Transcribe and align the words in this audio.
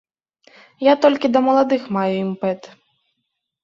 Я 0.85 0.93
толькі 1.03 1.31
да 1.35 1.39
маладых 1.51 1.87
маю 2.01 2.11
імпэт. 2.25 2.61